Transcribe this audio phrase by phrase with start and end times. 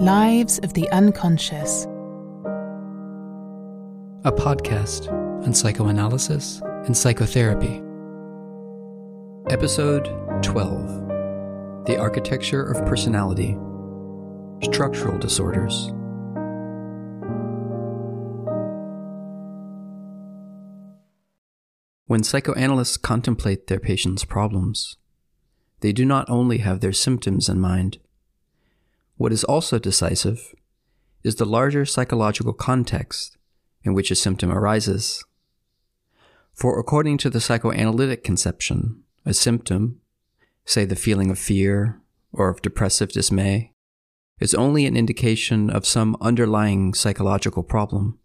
[0.00, 1.84] Lives of the Unconscious.
[4.24, 5.12] A podcast
[5.44, 7.82] on psychoanalysis and psychotherapy.
[9.50, 10.06] Episode
[10.42, 13.58] 12 The Architecture of Personality
[14.62, 15.92] Structural Disorders.
[22.06, 24.96] When psychoanalysts contemplate their patients' problems,
[25.80, 27.98] they do not only have their symptoms in mind.
[29.20, 30.54] What is also decisive
[31.22, 33.36] is the larger psychological context
[33.82, 35.22] in which a symptom arises.
[36.54, 40.00] For according to the psychoanalytic conception, a symptom,
[40.64, 42.00] say the feeling of fear
[42.32, 43.74] or of depressive dismay,
[44.38, 48.18] is only an indication of some underlying psychological problem.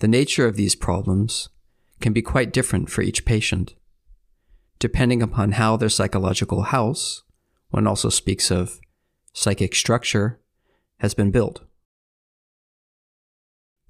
[0.00, 1.48] The nature of these problems
[2.02, 3.74] can be quite different for each patient
[4.78, 7.22] depending upon how their psychological house,
[7.70, 8.78] one also speaks of
[9.38, 10.40] psychic structure,
[10.98, 11.62] has been built.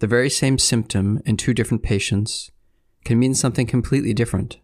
[0.00, 2.50] The very same symptom in two different patients
[3.04, 4.58] can mean something completely different.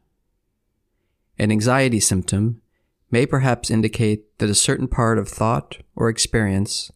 [1.39, 2.61] An anxiety symptom
[3.11, 6.93] may perhaps indicate that a certain part of thought or experience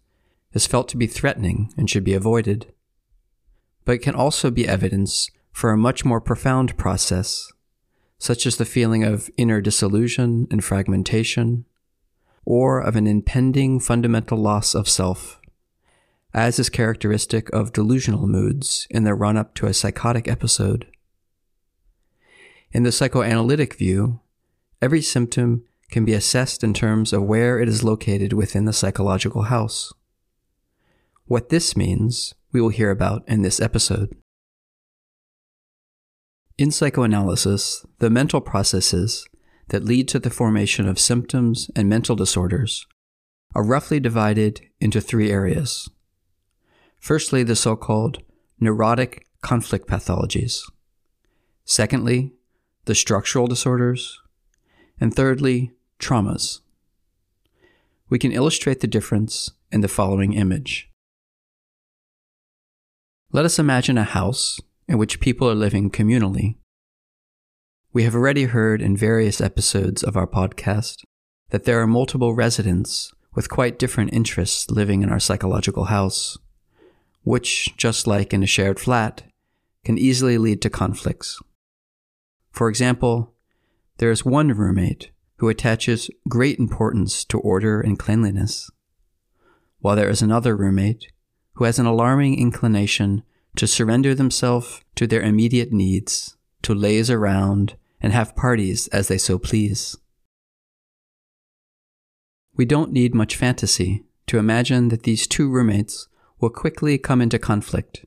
[0.52, 2.72] is felt to be threatening and should be avoided,
[3.86, 7.50] but it can also be evidence for a much more profound process
[8.18, 11.64] such as the feeling of inner disillusion and fragmentation,
[12.50, 15.38] or of an impending fundamental loss of self,
[16.32, 20.86] as is characteristic of delusional moods in the run up to a psychotic episode.
[22.72, 24.20] In the psychoanalytic view,
[24.80, 29.42] every symptom can be assessed in terms of where it is located within the psychological
[29.42, 29.92] house.
[31.26, 34.16] What this means, we will hear about in this episode.
[36.56, 39.28] In psychoanalysis, the mental processes
[39.69, 42.86] that lead to the formation of symptoms and mental disorders
[43.55, 45.88] are roughly divided into three areas.
[46.98, 48.22] Firstly, the so called
[48.60, 50.62] neurotic conflict pathologies.
[51.65, 52.32] Secondly,
[52.87, 54.20] the structural disorders.
[55.00, 56.60] And thirdly, traumas.
[58.09, 60.91] We can illustrate the difference in the following image.
[63.31, 66.56] Let us imagine a house in which people are living communally.
[67.91, 71.04] We have already heard in various episodes of our podcast
[71.49, 76.37] that there are multiple residents with quite different interests living in our psychological house,
[77.22, 79.22] which, just like in a shared flat,
[79.84, 81.41] can easily lead to conflicts.
[82.50, 83.32] For example,
[83.97, 88.71] there is one roommate who attaches great importance to order and cleanliness,
[89.78, 91.10] while there is another roommate
[91.54, 93.22] who has an alarming inclination
[93.56, 96.37] to surrender themselves to their immediate needs,
[96.68, 99.96] to laze around and have parties as they so please.
[102.54, 106.08] We don't need much fantasy to imagine that these two roommates
[106.38, 108.04] will quickly come into conflict.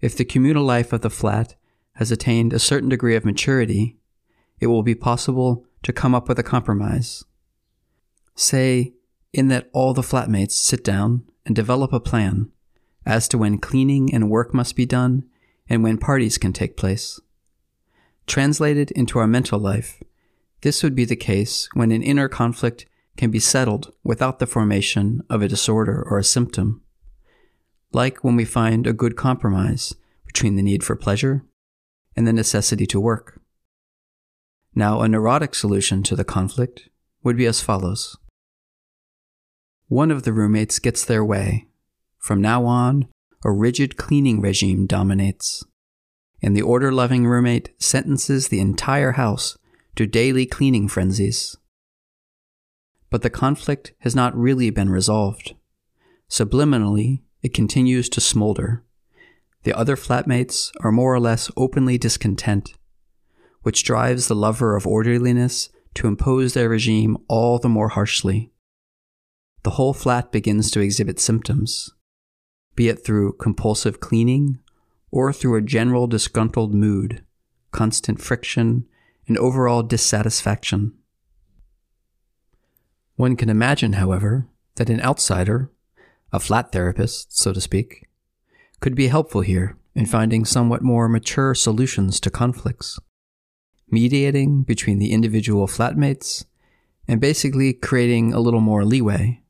[0.00, 1.54] If the communal life of the flat
[1.92, 3.98] has attained a certain degree of maturity,
[4.58, 7.22] it will be possible to come up with a compromise.
[8.34, 8.94] Say,
[9.32, 12.50] in that all the flatmates sit down and develop a plan
[13.06, 15.22] as to when cleaning and work must be done
[15.68, 17.20] and when parties can take place.
[18.26, 20.02] Translated into our mental life,
[20.62, 22.86] this would be the case when an inner conflict
[23.16, 26.82] can be settled without the formation of a disorder or a symptom,
[27.92, 29.94] like when we find a good compromise
[30.26, 31.44] between the need for pleasure
[32.16, 33.40] and the necessity to work.
[34.74, 36.88] Now, a neurotic solution to the conflict
[37.22, 38.16] would be as follows.
[39.86, 41.68] One of the roommates gets their way
[42.18, 43.06] from now on,
[43.44, 45.62] a rigid cleaning regime dominates,
[46.44, 49.56] and the order loving roommate sentences the entire house
[49.96, 51.56] to daily cleaning frenzies.
[53.08, 55.54] But the conflict has not really been resolved.
[56.28, 58.84] Subliminally, it continues to smolder.
[59.62, 62.74] The other flatmates are more or less openly discontent,
[63.62, 68.52] which drives the lover of orderliness to impose their regime all the more harshly.
[69.62, 71.90] The whole flat begins to exhibit symptoms
[72.76, 74.58] be it through compulsive cleaning
[75.14, 77.22] or through a general disgruntled mood,
[77.70, 78.84] constant friction,
[79.28, 80.92] and overall dissatisfaction.
[83.14, 85.70] One can imagine, however, that an outsider,
[86.32, 88.08] a flat therapist, so to speak,
[88.80, 92.98] could be helpful here in finding somewhat more mature solutions to conflicts,
[93.88, 96.44] mediating between the individual flatmates
[97.06, 99.44] and basically creating a little more leeway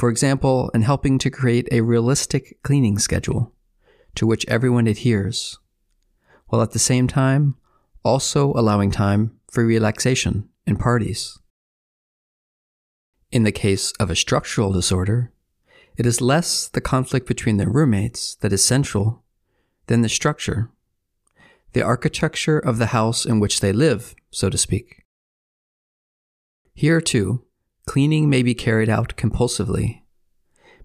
[0.00, 3.52] for example, in helping to create a realistic cleaning schedule
[4.14, 5.58] to which everyone adheres,
[6.48, 7.56] while at the same time
[8.02, 11.38] also allowing time for relaxation and parties.
[13.30, 15.32] In the case of a structural disorder,
[15.96, 19.22] it is less the conflict between the roommates that is central
[19.86, 20.70] than the structure,
[21.72, 25.04] the architecture of the house in which they live, so to speak.
[26.74, 27.44] Here, too,
[27.86, 30.02] cleaning may be carried out compulsively,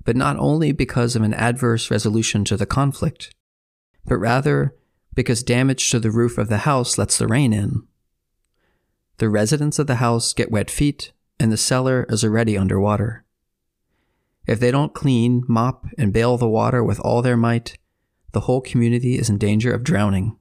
[0.06, 3.36] but not only because of an adverse resolution to the conflict,
[4.06, 4.75] but rather
[5.16, 7.84] because damage to the roof of the house lets the rain in.
[9.18, 13.25] The residents of the house get wet feet, and the cellar is already underwater.
[14.46, 17.78] If they don't clean, mop, and bail the water with all their might,
[18.34, 20.38] the whole community is in danger of drowning.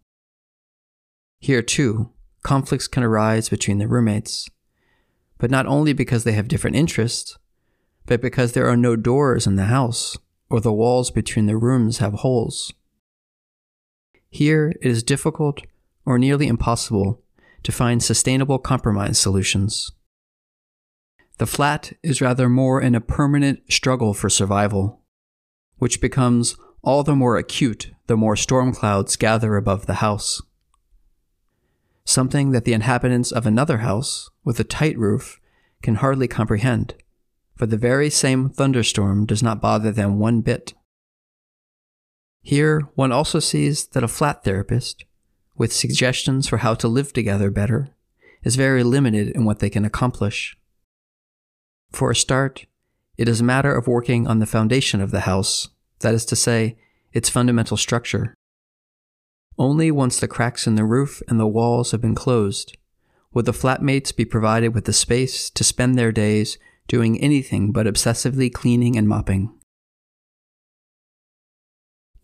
[1.39, 2.11] Here, too,
[2.43, 4.49] conflicts can arise between the roommates,
[5.39, 7.39] but not only because they have different interests,
[8.07, 10.17] but because there are no doors in the house,
[10.51, 12.73] or the walls between the rooms have holes.
[14.29, 15.63] Here, it is difficult
[16.05, 17.23] or nearly impossible
[17.63, 19.91] to find sustainable compromise solutions.
[21.39, 25.01] The flat is rather more in a permanent struggle for survival,
[25.79, 30.43] which becomes all the more acute the more storm clouds gather above the house.
[32.05, 35.41] Something that the inhabitants of another house with a tight roof
[35.83, 36.95] can hardly comprehend,
[37.57, 40.75] for the very same thunderstorm does not bother them one bit.
[42.43, 45.05] Here, one also sees that a flat therapist,
[45.57, 47.89] with suggestions for how to live together better,
[48.43, 50.57] is very limited in what they can accomplish.
[51.91, 52.67] For a start,
[53.17, 55.69] it is a matter of working on the foundation of the house,
[56.01, 56.77] that is to say,
[57.13, 58.35] its fundamental structure.
[59.57, 62.77] Only once the cracks in the roof and the walls have been closed
[63.33, 66.59] would the flatmates be provided with the space to spend their days
[66.89, 69.53] doing anything but obsessively cleaning and mopping.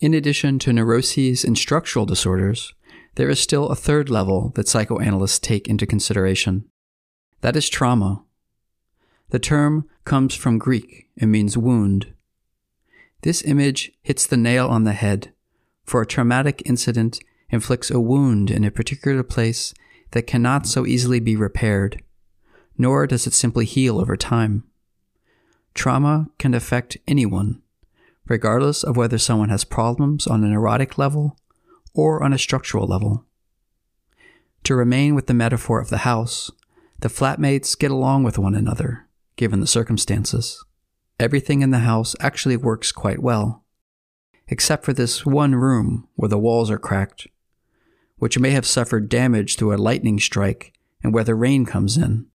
[0.01, 2.73] In addition to neuroses and structural disorders,
[3.17, 6.65] there is still a third level that psychoanalysts take into consideration.
[7.43, 8.25] That is trauma.
[9.31, 12.15] The term comes from Greek and means wound.
[13.23, 15.33] This image hits the nail on the head,
[15.85, 17.21] for a traumatic incident
[17.51, 19.75] inflicts a wound in a particular place
[20.13, 22.03] that cannot so easily be repaired,
[22.81, 24.65] nor does it simply heal over time.
[25.75, 27.61] Trauma can affect anyone,
[28.27, 31.37] regardless of whether someone has problems on an neurotic level
[31.93, 33.27] or on a structural level.
[34.65, 36.51] To remain with the metaphor of the house,
[36.99, 39.07] the flatmates get along with one another,
[39.37, 40.65] given the circumstances.
[41.19, 43.63] Everything in the house actually works quite well,
[44.49, 47.27] except for this one room where the walls are cracked,
[48.17, 50.73] which may have suffered damage through a lightning strike
[51.03, 52.30] and where the rain comes in.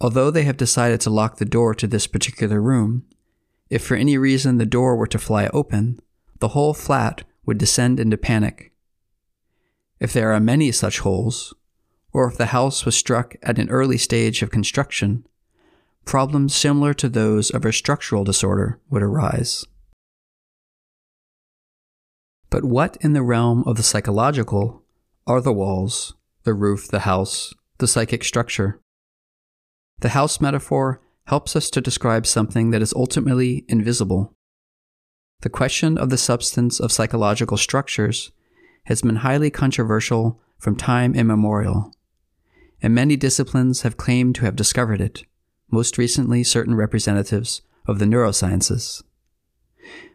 [0.00, 3.04] Although they have decided to lock the door to this particular room,
[3.68, 6.00] if for any reason the door were to fly open,
[6.38, 8.72] the whole flat would descend into panic.
[9.98, 11.52] If there are many such holes,
[12.12, 15.26] or if the house was struck at an early stage of construction,
[16.04, 19.64] problems similar to those of a structural disorder would arise.
[22.50, 24.82] But what in the realm of the psychological
[25.26, 26.14] are the walls,
[26.44, 28.80] the roof, the house, the psychic structure?
[30.00, 34.34] The house metaphor helps us to describe something that is ultimately invisible.
[35.40, 38.32] The question of the substance of psychological structures
[38.84, 41.92] has been highly controversial from time immemorial,
[42.80, 45.24] and many disciplines have claimed to have discovered it,
[45.70, 49.02] most recently, certain representatives of the neurosciences.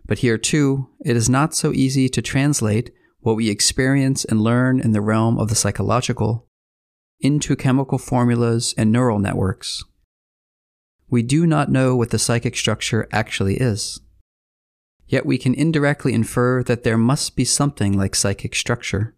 [0.05, 4.79] But here, too, it is not so easy to translate what we experience and learn
[4.79, 6.47] in the realm of the psychological
[7.23, 9.83] into chemical formulas and neural networks
[11.13, 13.99] we do not know what the psychic structure actually is.
[15.07, 19.13] Yet we can indirectly infer that there must be something like psychic structure.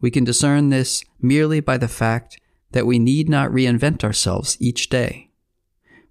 [0.00, 4.88] We can discern this merely by the fact that we need not reinvent ourselves each
[4.88, 5.28] day,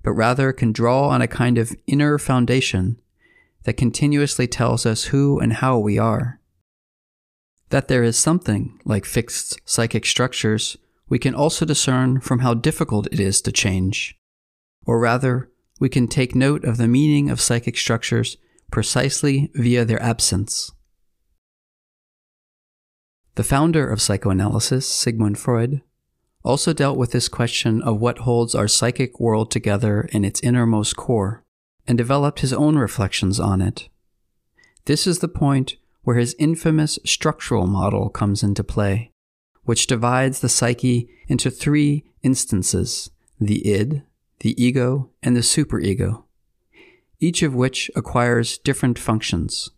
[0.03, 3.01] but rather can draw on a kind of inner foundation
[3.63, 6.38] that continuously tells us who and how we are.
[7.69, 13.07] That there is something like fixed psychic structures, we can also discern from how difficult
[13.11, 14.19] it is to change
[14.89, 18.37] or rather, we can take note of the meaning of psychic structures
[18.71, 20.71] precisely via their absence.
[23.35, 25.81] The founder of psychoanalysis, Sigmund Freud,
[26.43, 30.95] also dealt with this question of what holds our psychic world together in its innermost
[30.95, 31.43] core,
[31.87, 33.89] and developed his own reflections on it.
[34.85, 35.75] This is the point
[36.09, 39.11] where his infamous structural model comes into play,
[39.65, 44.01] which divides the psyche into three instances the id,
[44.39, 46.23] the ego, and the superego,
[47.19, 49.69] each of which acquires different functions.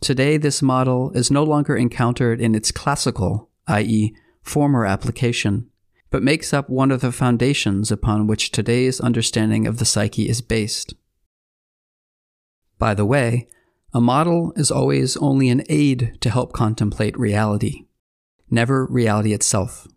[0.00, 5.68] Today, this model is no longer encountered in its classical, i.e., former application,
[6.08, 10.40] but makes up one of the foundations upon which today's understanding of the psyche is
[10.40, 10.94] based.
[12.78, 13.48] By the way,
[13.94, 17.86] a model is always only an aid to help contemplate reality,
[18.50, 19.88] never reality itself,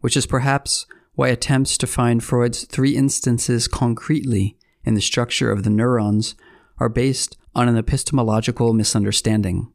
[0.00, 5.62] which is perhaps why attempts to find Freud's three instances concretely in the structure of
[5.62, 6.34] the neurons
[6.78, 9.72] are based on an epistemological misunderstanding.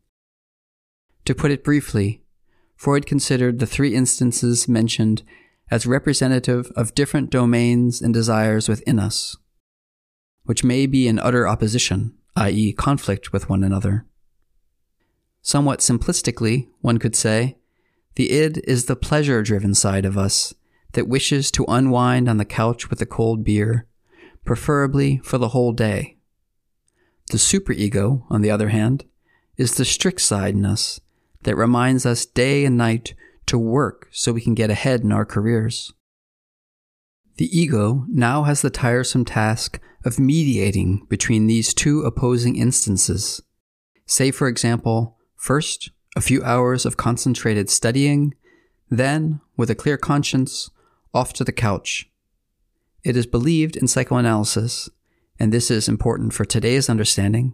[1.25, 2.23] To put it briefly,
[2.75, 5.23] Freud considered the three instances mentioned
[5.69, 9.35] as representative of different domains and desires within us,
[10.43, 14.05] which may be in utter opposition, i.e., conflict with one another.
[15.41, 17.57] Somewhat simplistically, one could say,
[18.15, 20.53] the id is the pleasure driven side of us
[20.93, 23.87] that wishes to unwind on the couch with a cold beer,
[24.45, 26.17] preferably for the whole day.
[27.31, 29.05] The superego, on the other hand,
[29.57, 30.99] is the strict side in us
[31.43, 33.15] that reminds us day and night
[33.47, 35.91] to work so we can get ahead in our careers.
[37.37, 43.41] The ego now has the tiresome task of mediating between these two opposing instances.
[44.05, 48.33] Say, for example, first, a few hours of concentrated studying,
[48.89, 50.71] then, with a clear conscience,
[51.13, 52.09] off to the couch.
[53.03, 54.89] It is believed in psychoanalysis,
[55.39, 57.53] and this is important for today's understanding,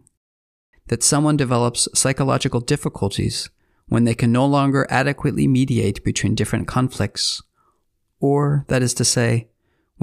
[0.88, 3.50] that someone develops psychological difficulties
[3.88, 7.42] when they can no longer adequately mediate between different conflicts,
[8.22, 9.50] or, that is to say,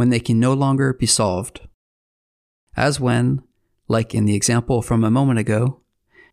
[0.01, 1.61] when they can no longer be solved.
[2.75, 3.43] As when,
[3.87, 5.83] like in the example from a moment ago,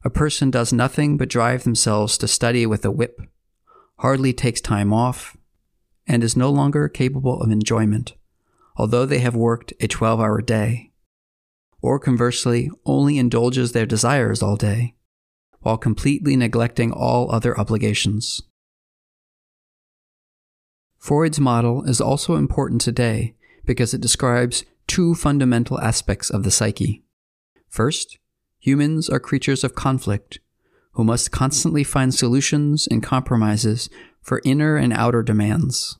[0.05, 3.19] a person does nothing but drive themselves to study with a whip,
[3.97, 5.35] hardly takes time off,
[6.07, 8.13] and is no longer capable of enjoyment,
[8.77, 10.93] although they have worked a 12 hour day,
[11.81, 14.95] or conversely, only indulges their desires all day,
[15.59, 18.41] while completely neglecting all other obligations.
[20.97, 23.33] Freud's model is also important today
[23.67, 27.03] because it describes two fundamental aspects of the psyche.
[27.69, 28.17] First,
[28.57, 30.39] humans are creatures of conflict
[30.93, 33.87] who must constantly find solutions and compromises
[34.19, 35.99] for inner and outer demands.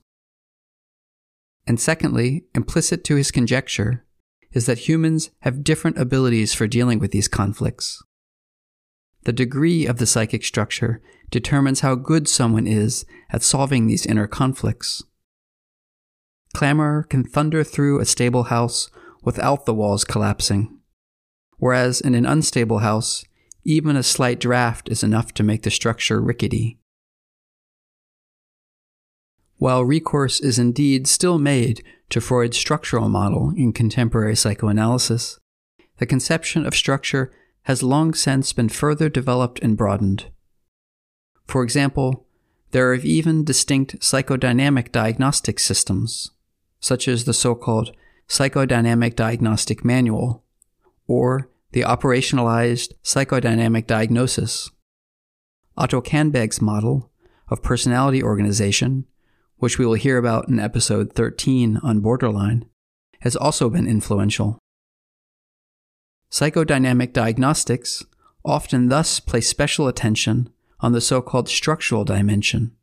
[1.68, 4.06] And secondly, implicit to his conjecture
[4.54, 8.02] is that humans have different abilities for dealing with these conflicts.
[9.26, 14.26] The degree of the psychic structure determines how good someone is at solving these inner
[14.26, 15.04] conflicts.
[16.58, 18.90] Clamor can thunder through a stable house
[19.22, 20.80] without the walls collapsing,
[21.58, 23.24] whereas in an unstable house,
[23.64, 26.80] even a slight draft is enough to make the structure rickety.
[29.58, 35.40] While recourse is indeed still made to Freud's structural model in contemporary psychoanalysis,
[36.00, 37.32] the conception of structure
[37.66, 40.32] has long since been further developed and broadened.
[41.46, 42.26] For example,
[42.72, 46.32] there are even distinct psychodynamic diagnostic systems,
[46.80, 47.96] such as the so called
[48.28, 50.44] Psychodynamic Diagnostic Manual,
[51.08, 54.70] or the Operationalized Psychodynamic Diagnosis.
[55.78, 57.12] Otto Kernberg's model
[57.50, 59.06] of personality organization,
[59.58, 62.66] which we will hear about in episode 13 on borderline,
[63.22, 64.60] has also been influential.
[66.32, 68.06] Psychodynamic diagnostics
[68.44, 72.76] often thus place special attention on the so called structural dimension.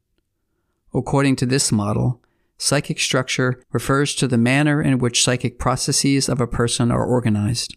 [0.95, 2.23] According to this model,
[2.65, 7.77] psychic structure refers to the manner in which psychic processes of a person are organized.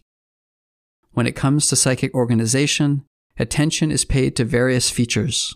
[1.12, 3.04] When it comes to psychic organization,
[3.38, 5.54] attention is paid to various features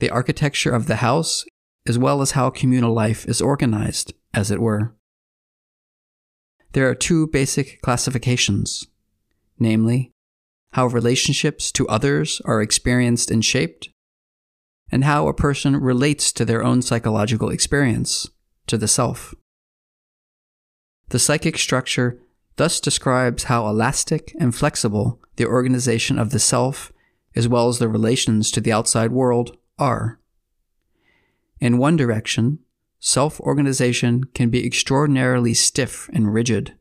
[0.00, 1.44] the architecture of the house,
[1.86, 4.92] as well as how communal life is organized, as it were.
[6.72, 8.88] There are two basic classifications
[9.56, 10.10] namely,
[10.72, 13.90] how relationships to others are experienced and shaped,
[14.90, 18.28] and how a person relates to their own psychological experience,
[18.66, 19.34] to the self.
[21.08, 22.20] The psychic structure
[22.56, 26.92] thus describes how elastic and flexible the organization of the self,
[27.34, 30.20] as well as the relations to the outside world, are.
[31.60, 32.60] In one direction,
[33.00, 36.74] self organization can be extraordinarily stiff and rigid.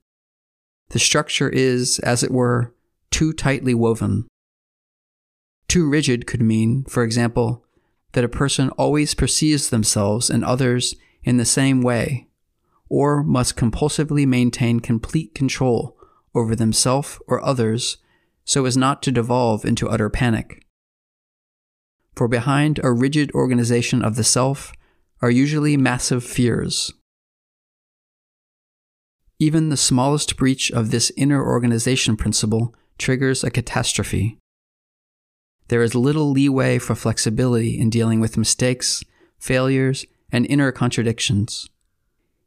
[0.89, 2.73] The structure is, as it were,
[3.09, 4.27] too tightly woven.
[5.67, 7.62] Too rigid could mean, for example,
[8.13, 12.27] that a person always perceives themselves and others in the same way,
[12.89, 15.97] or must compulsively maintain complete control
[16.35, 17.97] over themselves or others
[18.45, 20.65] so as not to devolve into utter panic.
[22.15, 24.73] For behind a rigid organization of the self
[25.21, 26.93] are usually massive fears,
[29.39, 34.37] even the smallest breach of this inner organization principle triggers a catastrophe.
[35.69, 39.03] There is little leeway for flexibility in dealing with mistakes,
[39.39, 41.69] failures, and inner contradictions,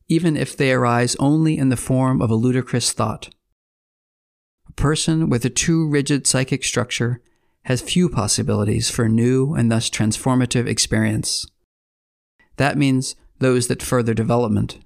[0.08, 3.30] even if they arise only in the form of a ludicrous thought.
[4.68, 7.22] A person with a too rigid psychic structure
[7.64, 11.46] has few possibilities for new and thus transformative experience.
[12.56, 14.78] That means those that further development.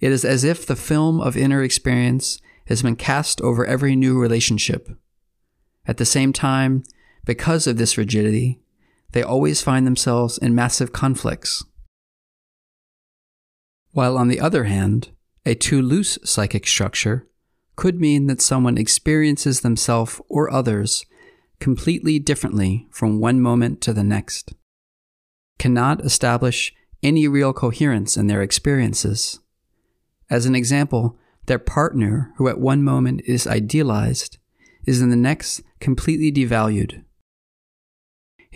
[0.00, 4.18] It is as if the film of inner experience has been cast over every new
[4.18, 4.88] relationship.
[5.86, 6.82] At the same time,
[7.24, 8.60] because of this rigidity,
[9.12, 11.64] they always find themselves in massive conflicts.
[13.92, 15.10] While on the other hand,
[15.46, 17.28] a too loose psychic structure
[17.76, 21.04] could mean that someone experiences themselves or others
[21.60, 24.52] completely differently from one moment to the next,
[25.58, 29.40] cannot establish any real coherence in their experiences.
[30.30, 34.38] As an example, their partner, who at one moment is idealized,
[34.86, 37.03] is in the next completely devalued.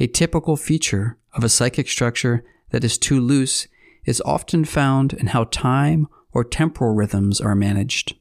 [0.01, 3.67] A typical feature of a psychic structure that is too loose
[4.05, 8.15] is often found in how time or temporal rhythms are managed.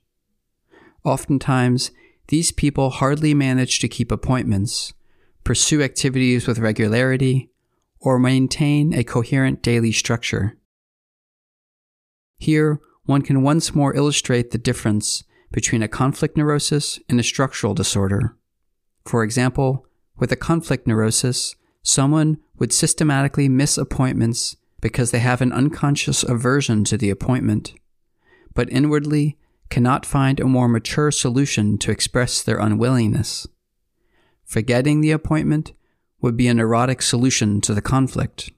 [1.03, 1.91] Oftentimes,
[2.29, 4.93] these people hardly manage to keep appointments,
[5.43, 7.51] pursue activities with regularity,
[7.99, 10.57] or maintain a coherent daily structure.
[12.39, 17.73] Here, one can once more illustrate the difference between a conflict neurosis and a structural
[17.73, 18.35] disorder.
[19.05, 19.85] For example,
[20.17, 21.55] with a conflict neurosis,
[21.87, 27.73] someone would systematically miss appointments because they have an unconscious aversion to the appointment,
[28.53, 29.37] but inwardly
[29.69, 33.47] cannot find a more mature solution to express their unwillingness.
[34.43, 35.73] Forgetting the appointment
[36.21, 38.51] would be a neurotic solution to the conflict.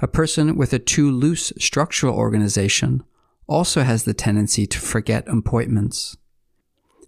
[0.00, 3.02] A person with a too loose structural organization
[3.46, 6.16] also has the tendency to forget appointments.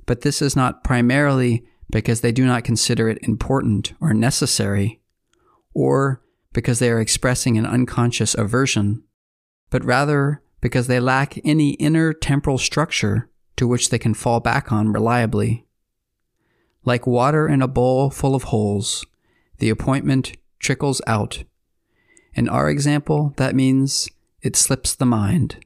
[0.07, 5.01] But this is not primarily because they do not consider it important or necessary,
[5.73, 6.21] or
[6.53, 9.05] because they are expressing an unconscious aversion,
[9.71, 14.73] but rather because they lack any inner temporal structure to which they can fall back
[14.73, 15.65] on reliably.
[16.85, 19.07] Like water in a bowl full of holes,
[19.59, 21.45] the appointment trickles out
[22.35, 24.09] in our example, that means
[24.41, 25.65] it slips the mind.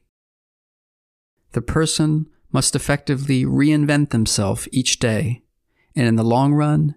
[1.53, 5.43] The person must effectively reinvent themselves each day,
[5.97, 6.95] and in the long run,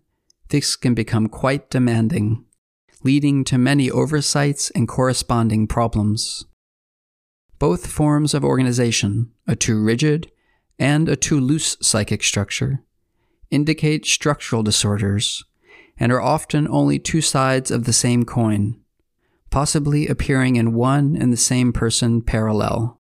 [0.51, 2.45] this can become quite demanding,
[3.03, 6.45] leading to many oversights and corresponding problems.
[7.59, 10.31] Both forms of organization, a too rigid
[10.79, 12.85] and a too loose psychic structure,
[13.51, 15.43] indicate structural disorders
[15.99, 18.81] and are often only two sides of the same coin
[19.51, 23.01] possibly appearing in one and the same person parallel.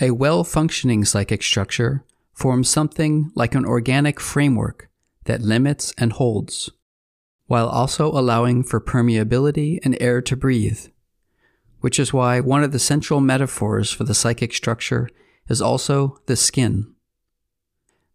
[0.00, 4.88] A well functioning psychic structure forms something like an organic framework
[5.24, 6.70] that limits and holds,
[7.46, 10.86] while also allowing for permeability and air to breathe,
[11.80, 15.08] which is why one of the central metaphors for the psychic structure
[15.48, 16.92] is also the skin.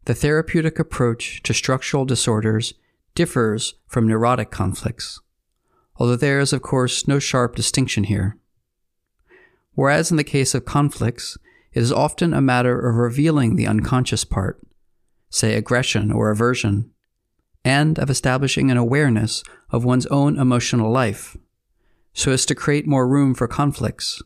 [0.05, 2.73] The therapeutic approach to structural disorders
[3.15, 5.19] differs from neurotic conflicts
[5.99, 8.37] although there is, of course, no sharp distinction here.
[9.73, 11.37] Whereas in the case of conflicts,
[11.79, 14.59] it is often a matter of revealing the unconscious part,
[15.29, 16.91] say aggression or aversion,
[17.63, 21.37] and of establishing an awareness of one's own emotional life,
[22.11, 24.21] so as to create more room for conflicts.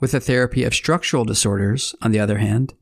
[0.00, 2.74] With the therapy of structural disorders, on the other hand,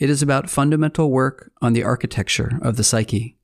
[0.00, 3.36] it is about fundamental work on the architecture of the psyche.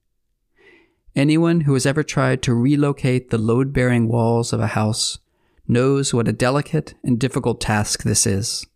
[1.14, 5.20] Anyone who has ever tried to relocate the load bearing walls of a house
[5.68, 8.66] knows what a delicate and difficult task this is.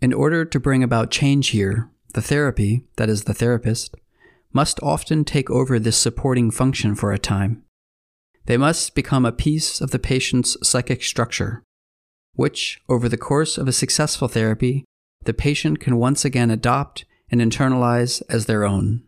[0.00, 3.96] In order to bring about change here, the therapy, that is, the therapist,
[4.52, 7.64] must often take over this supporting function for a time.
[8.46, 11.64] They must become a piece of the patient's psychic structure,
[12.34, 14.84] which, over the course of a successful therapy,
[15.24, 19.02] the patient can once again adopt and internalize as their own.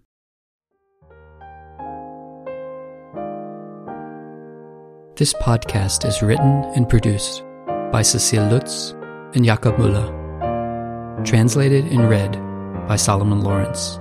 [5.15, 7.45] This podcast is written and produced
[7.93, 8.91] by Cecile Lutz
[9.35, 10.20] and Jakob Müller.
[11.25, 12.33] Translated and read
[12.89, 14.00] by Solomon Lawrence.